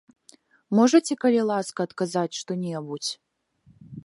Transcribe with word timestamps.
Можаце, 0.79 1.13
калі 1.25 1.41
ласка, 1.51 1.79
адказаць 1.91 2.37
што-небудзь? 2.41 3.11